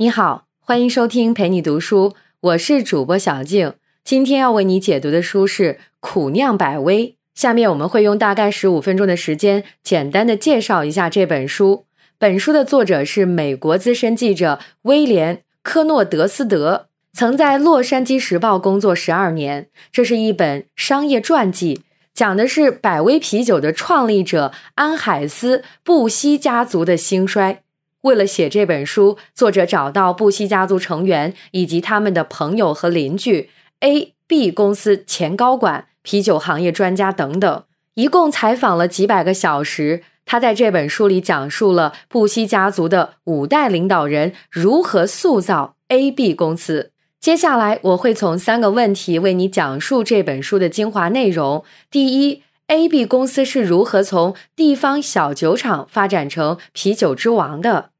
[0.00, 3.72] 你好，欢迎收听陪你读书，我是主播小静。
[4.04, 7.06] 今天要为你解读的书是《苦酿百威》。
[7.34, 11.86] 下面我们会用大概十五分钟的时间，简单的介绍一下这本书。
[12.16, 19.68] 本书的作者是美国资深记者威廉·科诺德斯德，曾在《洛杉矶时报》工作十二年。
[19.90, 21.80] 这是一本商业传记，
[22.14, 27.64] 讲的是百威啤酒的创立者安海斯·布希家族的兴衰。
[28.02, 40.02] 为了写这本书，作者找到布希家族成员以及他们的朋友和邻居、A、B 公司前高管、啤酒行业专家等等，一共采访了几百个小时。
[40.24, 46.92] 他在这本书里讲述了布希家族的五代领导人如何塑造 A、B 公司。
[47.18, 51.64] 接下来，我会从三个问题为你讲述这本书的精华内容。
[51.90, 57.90] 第一，A、B 公司是如何从地方小酒厂发展成啤酒之王的？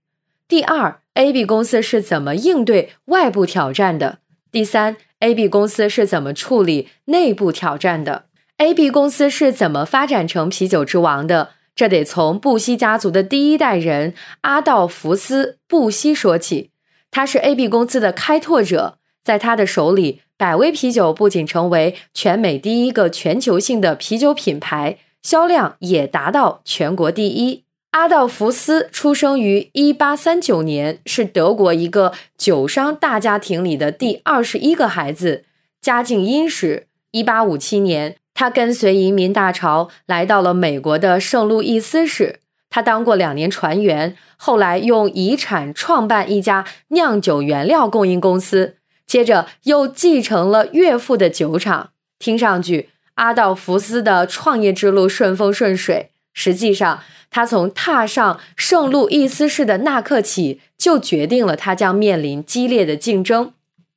[0.47, 4.21] 第二，A、B 公司是怎么应对外部挑战的？
[4.51, 8.27] 第三，A、B 公司是怎么处理内部挑战的
[8.59, 11.51] ？A、B 公司是怎么发展成啤酒之王的？
[11.75, 16.71] 这得从布希家族的第一代人阿道弗斯·布希说起。
[17.11, 27.65] 他是 A、B 公司的开拓者，在他的手里，百威啤酒不仅成为全美第一个全球性的啤酒品牌，销量也达到全国第一。
[27.91, 35.45] 阿道夫斯出生于一八三九年，是德国一个酒商大家庭里的第二十一个孩子，
[35.81, 36.87] 家境殷实。
[37.11, 42.39] 一八五七年，他跟随移民大潮来到了美国的圣路易斯市。
[42.71, 48.77] 他当过两年船员，后来用遗产创办一家酿酒原料供应公司，
[49.09, 51.91] 接着又继承了岳父的酒厂。
[52.21, 57.01] 听上去，阿道夫斯的创业之路顺风顺水，实际上。
[57.31, 63.53] 他从踏上圣路易斯市的那刻起，就决定了他将面临激烈的竞争。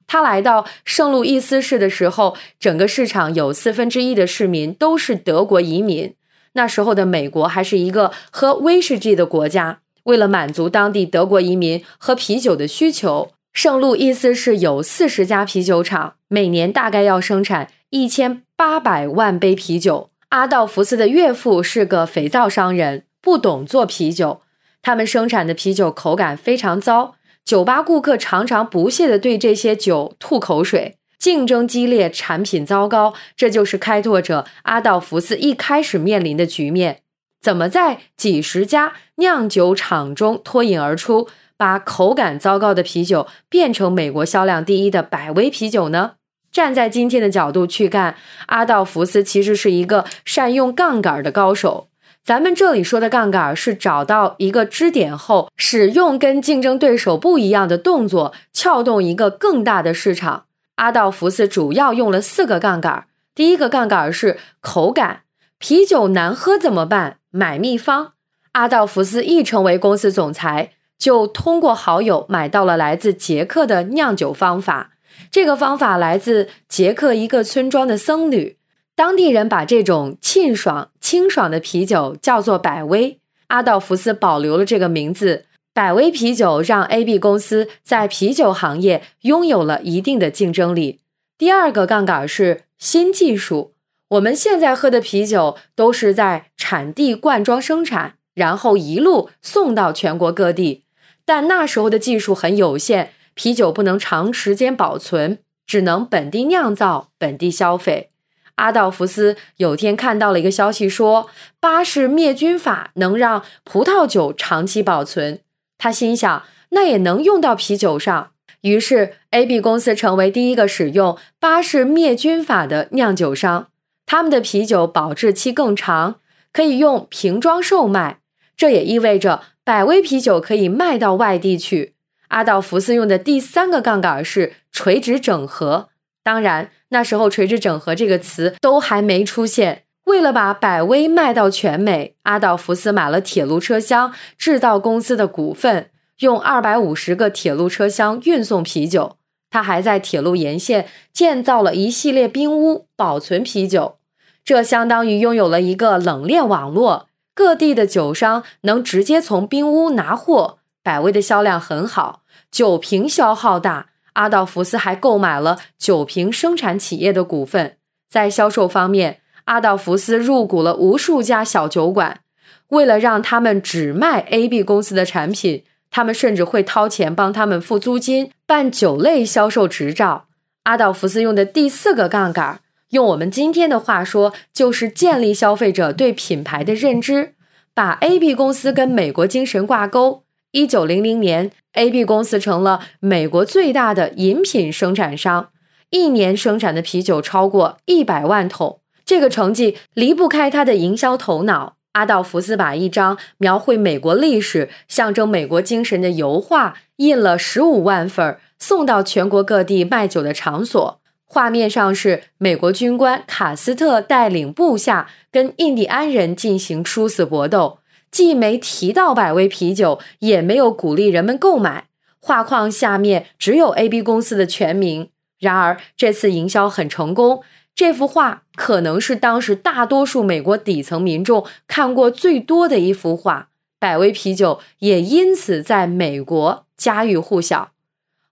[0.05, 6.13] 他来到圣路易斯市的时候，整个市场有四分之一的市民都是德国移民。
[6.51, 9.79] 那时候的美国还是一个喝威士忌的国家。
[10.03, 20.09] 为了满足当地德国移民喝啤酒的需求，圣路易斯市有四十家啤酒厂，每年大概要生产一千八百万杯啤酒。
[20.29, 23.03] 阿道夫斯的岳父是个肥皂商人。
[23.23, 24.41] 不懂做啤酒，
[24.81, 27.13] 他们生产的啤酒口感非常糟，
[27.45, 33.13] 酒吧顾客常常不屑地对这些酒吐口水，竞争激烈，产品糟糕。
[33.37, 37.01] 这就是开拓者阿道夫斯一开始面临的局面：
[37.39, 41.27] 怎么在几十家酿酒厂中脱颖而出，
[41.61, 46.13] 把口感糟糕的啤酒变成美国销量第一的百威啤酒呢？
[46.51, 48.15] 站在今天的角度去看，
[48.47, 51.89] 阿道夫斯其实是一个善用杠杆的高手。
[52.23, 60.45] 咱们这里说的杠杆是找到一个支点后，使用跟竞争对手不一样的动作，撬动一个更大的市场。
[60.77, 63.05] 阿道夫斯主要用了四个杠杆。
[63.35, 65.21] 第一个杠杆是口感，
[65.59, 67.17] 啤酒难喝怎么办？
[67.29, 68.13] 买秘方。
[68.53, 74.91] 阿道夫斯一成为公司总裁，就通过好友买到了来自捷克的酿酒方法。
[75.31, 78.57] 这个方法来自捷克一个村庄的僧侣。
[78.95, 83.17] 当地人把这种沁爽、清爽的啤酒叫做百威。
[83.47, 85.45] 阿道夫斯保留了这个名字。
[85.73, 90.99] 百威啤酒让 AB 公司在啤酒行业拥有了一定的竞争力。
[91.35, 93.73] 第二个杠杆是新技术。
[94.09, 100.83] 我们现在喝的啤酒都是在产地灌装生产，然后一路送到全国各地。
[101.25, 108.09] 但那时候的技术很有限，啤酒不能长时间保存，只能本地酿造、本地消费。
[108.55, 111.29] 阿道夫斯有天看到了一个消息，说
[111.59, 115.39] 巴氏灭菌法能让葡萄酒长期保存。
[115.77, 118.31] 他心想，那也能用到啤酒上。
[118.61, 123.69] 于是，AB 公司成为第一个使用巴氏灭菌法的酿酒商。
[124.05, 126.19] 他们的啤酒保质期更长，
[126.53, 128.19] 可以用瓶装售卖。
[128.55, 131.95] 这也意味着百威啤酒可以卖到外地去。
[132.29, 135.89] 阿道夫斯用的第三个杠杆是垂直整合。
[136.23, 139.83] 当然，那时候“垂直整合”这个词都还没出现。
[140.05, 149.17] 为了把百威卖到全美，阿道夫斯买了铁路车厢制造公司的股份，用二百五十个铁路车厢运送啤酒。
[149.49, 153.97] 他还在铁路沿线建造了一系列冰屋，保存啤酒。
[154.43, 157.07] 这相当于拥有了一个冷链网络，
[157.41, 160.59] 各地的酒商能直接从冰屋拿货。
[160.83, 162.21] 百威的销量很好，
[162.51, 163.87] 酒瓶消耗大。
[164.13, 167.77] 阿道夫斯还购买了酒瓶生产企业的股份，
[168.07, 172.19] 在销售方面，阿道夫斯入股了无数家小酒馆。
[172.67, 180.27] 为了让他们只卖 AB 公司的产品，他们甚至会掏钱帮他们付租金、办酒类销售执照。
[180.65, 182.59] 阿道夫斯用的第四个杠杆，
[182.91, 187.35] 用我们今天的话说，就是建立消费者对品牌的认知，
[187.73, 190.23] 把 AB 公司跟美国精神挂钩。
[190.51, 195.49] 一九零零年，AB 公司成了美国最大的饮品生产商，
[195.89, 198.81] 一年生产的啤酒超过一百万桶。
[199.05, 201.77] 这个成绩离不开他的营销头脑。
[201.93, 211.00] 阿道夫斯把一张描绘美国历史、象征美国精神的油画印了十五万份，送到全国各地卖酒的场所。
[211.33, 217.79] 画面上是美国军官卡斯特带领部下跟印第安人进行殊死搏斗，
[218.11, 221.85] 既没提到百威啤酒，也没有鼓励人们购买。
[222.19, 225.07] 画框下面只有 AB 公司的全名。
[225.39, 227.41] 然而这次营销很成功。
[227.73, 233.47] 这幅画可能是当时大多数美国底层民众看过最多的一幅画，
[233.79, 237.71] 百威啤酒也因此在美国家喻户晓。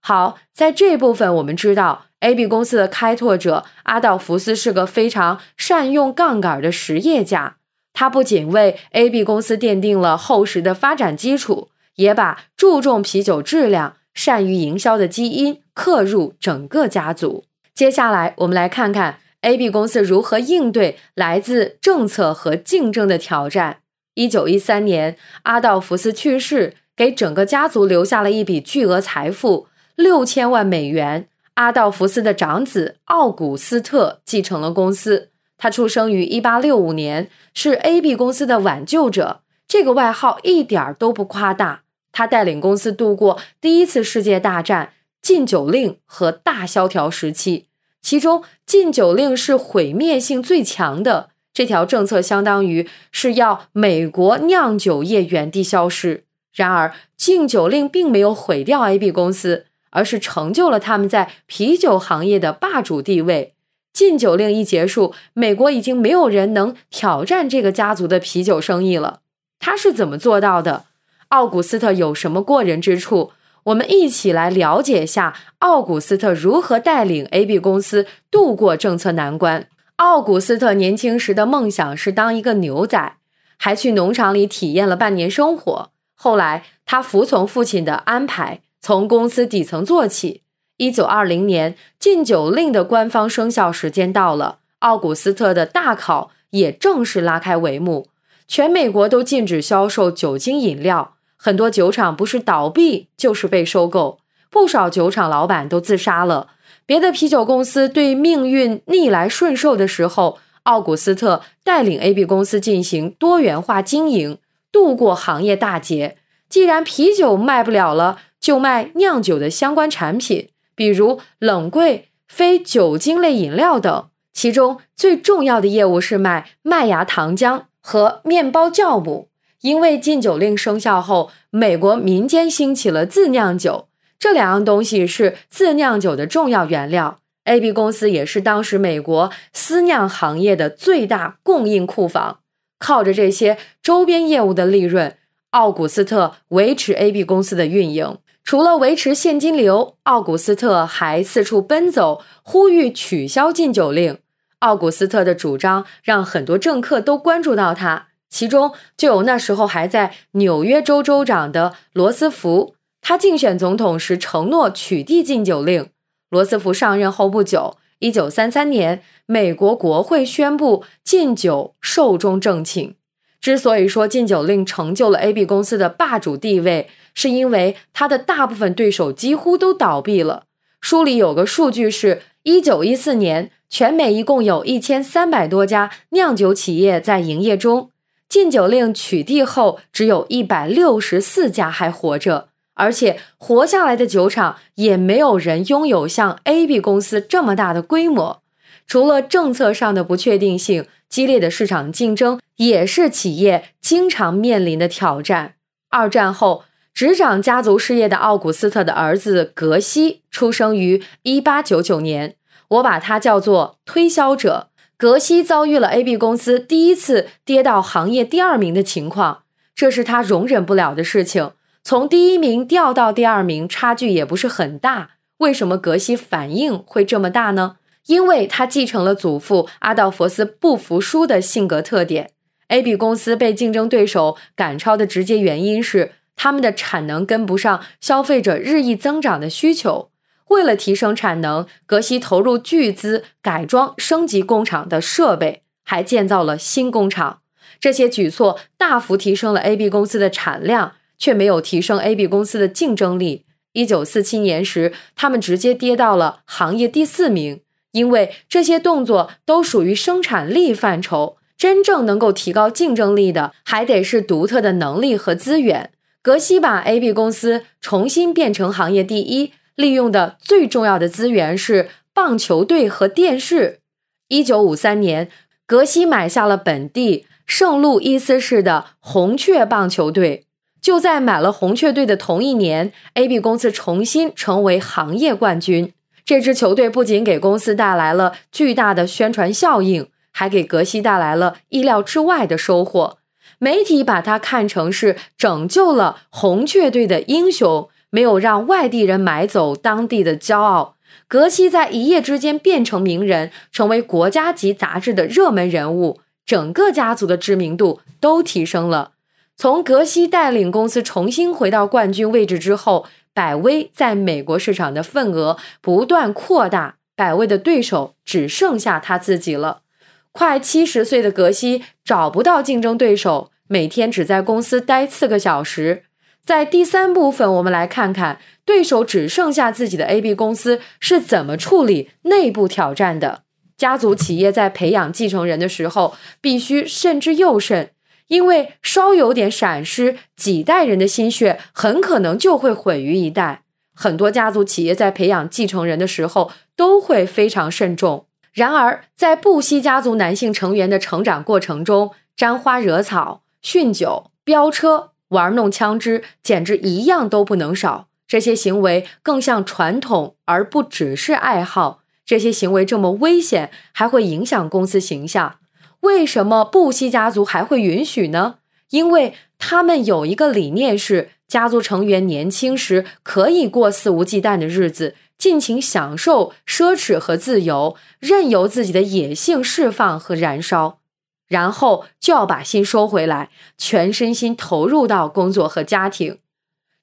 [0.00, 7.56] 好，在这部分我们知道，AB 公司的开拓者阿道夫斯是个非常善用杠杆的实业家。
[7.92, 17.44] 他不仅为 AB 公司奠定了厚实的发展基础，也把注重啤酒质量、善于营销的基因刻入整个家族。
[17.74, 19.18] 接下来，我们来看看。
[19.42, 23.78] AB 公司如何应对来自政策和竞争的挑战？
[24.12, 31.29] 一九一三年，阿道夫斯去世，给整个家族留下了一笔巨额财富——六千万美元。
[31.54, 35.30] 阿道夫斯的长子奥古斯特继承了公司。
[35.58, 39.42] 他出生于一八六五年，是 AB 公司的挽救者。
[39.68, 41.82] 这个外号一点都不夸大。
[42.12, 47.66] 他带领公司度过第一次世界大战、禁酒令和大萧条时期。
[48.00, 56.24] 其中禁酒令是毁灭性最强的，这条政策相当于是要美国酿酒业原地消失。
[56.52, 63.54] 然而，禁酒令并没有毁掉 AB 公司，而是成就了他们在啤酒行业的霸主地位。
[63.92, 69.20] 禁酒令一结束，美国已经没有人能挑战这个家族的啤酒生意了。
[69.58, 70.84] 他是怎么做到的？
[71.28, 73.32] 奥古斯特有什么过人之处？
[73.64, 79.66] 我们一起来了解一下奥古斯特如何带领 AB 公司度过政策难关。
[79.96, 83.16] 奥古斯特年轻时的梦想是当一个牛仔，
[83.58, 85.90] 还去农场里体验了半年生活。
[86.14, 90.42] 后来，他服从父亲的安排，从公司底层做起。
[90.78, 98.08] 一九二零年，禁酒令的官方生效时间到了，奥古斯特的大考也正式拉开帷幕。
[98.48, 101.14] 全美国都禁止销售酒精饮料。
[101.36, 104.18] 很多酒厂不是倒闭就是被收购，
[104.50, 106.48] 不少酒厂老板都自杀了。
[106.84, 114.38] 别的啤酒公司对命运逆来顺受的时候，奥古斯特带领 AB 公司进行多元化经营，
[114.72, 116.16] 度过行业大劫。
[116.48, 124.08] 既然啤酒卖不了了，就卖酿酒的相关产品，比如冷柜、非酒精类饮料等。
[124.32, 129.28] 其中最重要的业务是卖麦芽糖浆和面包酵母。
[129.60, 133.88] 因为禁酒令生效后，美国民间兴起了自酿酒，
[134.18, 137.18] 这两样东西是自酿酒的重要原料。
[137.44, 142.40] AB 公司也是当时美国私酿行业的最大供应库房，
[142.78, 145.14] 靠着这些周边业务的利润，
[145.50, 148.16] 奥古斯特维持 AB 公司的运营。
[148.44, 154.18] 除了维持现金流，奥古斯特还四处奔走，呼吁取消禁酒令。
[154.60, 158.08] 奥古斯特的主张让很多政客都关注到他。
[158.28, 165.88] 其中就有那时候还在纽约州州长的罗斯福，他竞选总统时承诺取缔禁酒令。
[166.28, 172.94] 罗斯福上任后不久，一九三三年，美国国会宣布禁酒，寿终正寝。
[173.40, 180.44] 之所以说禁酒令成就了 AB 公司的霸主地位，是因为他的大部分对手几乎都倒闭了。
[180.80, 187.90] 书里有个数据是，一九一四年，全美一共有一千三百多家酿酒企业在营业中。
[188.28, 198.40] 禁酒令取缔后，只有一百六十四家还活着，而且活下来的酒厂也没有人拥有像 AB 公司这么大的规模。
[198.86, 205.56] 除了政策上的不确定性，激烈的市场竞争也是企业经常面临的挑战。
[205.90, 206.62] 二战后
[207.00, 212.34] 执掌家族事业的奥古斯特的儿子格西出生于一八九九年，
[212.68, 214.68] 我把他叫做推销者。
[214.98, 221.52] 格西遭遇了 AB 公司第一次跌到行业第二名的情况，这是他容忍不了的事情。
[221.82, 225.12] 从第一名掉到第二名，差距也不是很大。
[225.38, 227.76] 为什么格西反应会这么大呢？
[228.08, 232.32] 因为他继承了祖父阿道佛斯不服输的性格特点。
[232.68, 240.08] AB 公司被竞争对手赶超的直接原因是，他们的产能跟不上消费者日益增长的需求。
[240.48, 247.40] 为了提升产能，格西投入巨资改装升级工厂的设备，还建造了新工厂。
[247.78, 253.44] 这些举措大幅提升了 AB 公司的产量，却没有提升 AB 公司的竞争力。
[253.74, 257.60] 一九四七年时，他们直接跌到了行业第四名。
[257.92, 265.90] 因为这些动作都属于生产力范畴，真正能够提高竞争力的，还得是独特的能力和资源。
[266.22, 273.80] 格西把 AB 公司重新变成行业第一，利用的最重要的资源是棒球队和电视。
[274.28, 275.30] 一九五三年，
[275.66, 277.26] 格西买下了本地。
[277.46, 280.46] 圣路易斯市的红雀棒球队
[280.80, 285.92] 就在买了红雀队的同一年，AB 公司重新成为行业冠军。
[286.24, 293.18] 这支球队不仅给公司带来了巨大的宣传效应，还给格西带来了意料之外的收获。
[293.60, 300.96] 媒体把他看成是拯救了红雀队的英雄，没有让外地人买走当地的骄傲。
[301.28, 306.20] 格西在一夜之间变成名人，成为国家级杂志的热门人物。
[306.46, 309.12] 整个家族的知名度都提升了。
[309.56, 319.82] 从格西带领公司重新回到冠军位置之后，百威在美国市场的份额不断扩大，百威的对手只剩下他自己了。
[320.32, 326.04] 快七十岁的格西找不到竞争对手，每天只在公司待四个小时。
[326.44, 333.42] 在第三部分，我们来看看对手只剩下自己的 AB 公司是怎么处理内部挑战的。
[333.76, 337.90] 家族企业在培养继承人的时候，必须慎之又慎，
[338.28, 343.58] 因为稍有点闪失，几代人的心血很可能就会毁于一旦。
[343.94, 348.26] 很多家族企业在培养继承人的时候都会非常慎重。
[348.52, 358.08] 然而，在布希家族男性成员的成长过程中，沾花惹草、酗酒、飙车、玩弄枪支，简直一样都不能少。
[358.26, 362.00] 这些行为更像传统，而不只是爱好。
[362.24, 365.56] 这些行为这么危险，还会影响公司形象。
[366.00, 368.56] 为什么布希家族还会允许呢？
[368.90, 381.00] 因为他们有一个理念是：家族成员年轻时可以过肆无忌惮的日子，尽情享受奢侈和自由，任由自己的野性释放和燃烧，
[381.48, 386.38] 然后就要把心收回来，全身心投入到工作和家庭。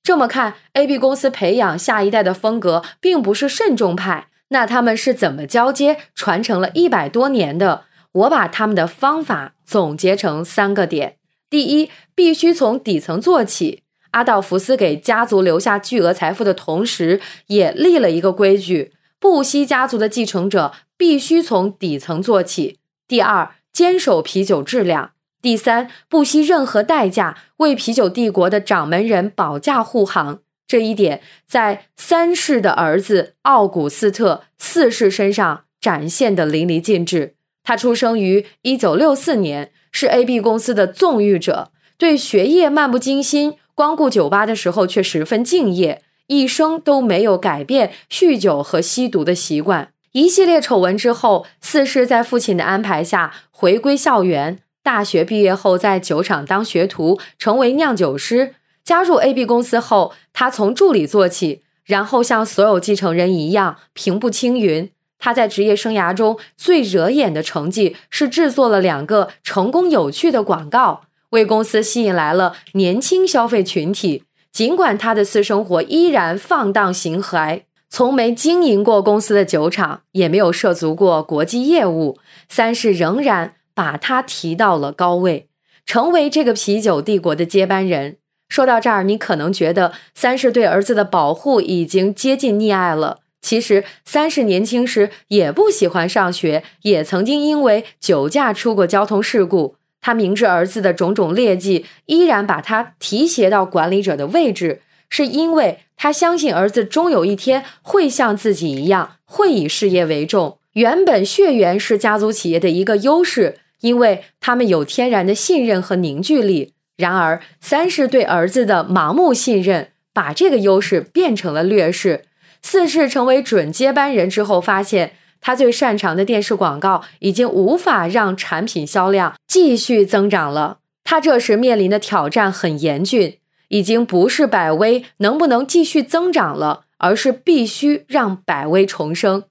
[0.03, 4.27] 这么看，AB 公司培养下一代的风格并不是慎重派。
[4.49, 7.85] 那他们是怎么交接传承了一百多年的？
[8.13, 11.17] 我把他们的方法总结成三个点：
[11.49, 13.83] 第一，必须从底层做起。
[14.11, 22.79] 阿道夫斯给家族留下巨额财富的同时，也立了一个规矩：布希家族的继承者必须从底层做起。
[23.07, 25.11] 第二，坚守啤酒质量；
[25.41, 30.39] 第三，不惜任何代价为啤酒帝国的掌门人保驾护航。
[30.67, 37.35] 这一点在三世的儿子奥古斯特四世身上展现的淋漓尽致。
[37.63, 49.91] 他出生于一九六四年，是 AB 公司的纵欲者，对学业漫不经心，光顾酒吧的时候却十分敬业，一生都没有改变酗酒和吸毒的习惯。
[50.13, 54.57] 一系列丑闻之后，四世在父亲的安排下回归校园。
[54.81, 58.55] 大学毕业后，在酒厂当学徒，成为酿酒师。
[58.83, 64.89] 加入 AB 公司后，他从助理做起，然后像所有继承人一样平步青云。
[65.19, 74.23] 他在职业生涯中最惹眼的成绩是制作了两个成功有趣的广告，为公司吸引来了年轻消费群体。
[74.51, 82.17] 尽管他的私生活依然放荡形骸，从没经营过公司的酒厂，也没有涉足过国际业务，
[82.49, 85.47] 三是仍然把他提到了高位，
[85.85, 88.17] 成为这个啤酒帝国的接班人。
[88.49, 93.19] 说到这儿，你可能觉得三是对儿子的保护已经接近溺爱了。
[93.41, 99.75] 其实，三是年轻时也不喜欢上学，也曾经因为酒驾出过交通事故。
[100.07, 110.59] 他明知儿子的种种劣迹，依然把他提携到管理者的位置，是因为他相信儿子终有一天会像自己一样，会以事业为重。
[110.75, 116.71] 原本血缘是家族企业的一个优势，因为他们有天然的信任和凝聚力。
[116.95, 122.23] 然而，三是对儿子的盲目信任，把这个优势变成了劣势。
[122.61, 130.79] 四是成为准接班人之后，发现他最擅长的电视广告已经无法让产品销量继续增长了。
[131.03, 133.37] 他这时面临的挑战很严峻，
[133.69, 139.43] 已经不是百威能不能继续增长了，而是必须让百威重生。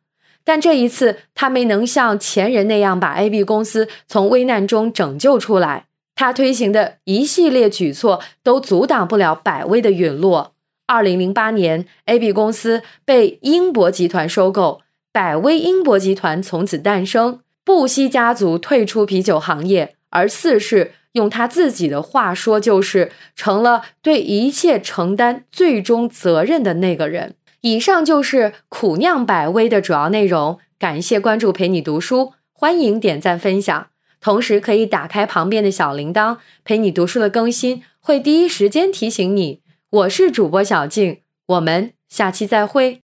[0.45, 5.87] 但这一次，他没能像前人那样把 AB 公司从危难中拯救出来。
[6.14, 10.52] 他推行的一系列举措都阻挡不了百威的陨落。
[10.87, 14.81] 二零零八年，AB 公司被英博集团收购，
[15.17, 17.41] 百威英博集团从此诞生。
[17.65, 27.35] 布希家族退出啤酒行业，而四世用他自己的话说，就是成了对一切承担最终责任的那个人。
[27.63, 30.59] 以上就是苦酿百威的主要内容。
[30.79, 33.87] 感谢关注，陪你读书，欢迎点赞分享，
[34.21, 39.63] 同时可以打开旁边的小铃铛，陪你读书的更新会第一时间提醒你。
[39.89, 43.06] 我是主播小静，我们下期再会。